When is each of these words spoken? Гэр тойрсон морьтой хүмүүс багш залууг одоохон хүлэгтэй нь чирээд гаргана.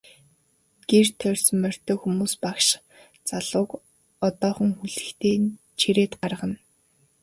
Гэр 0.89 1.07
тойрсон 1.19 1.57
морьтой 1.63 1.97
хүмүүс 1.99 2.33
багш 2.43 2.67
залууг 3.29 3.69
одоохон 4.27 4.71
хүлэгтэй 4.79 5.35
нь 5.41 5.53
чирээд 5.79 6.13
гаргана. 6.21 6.57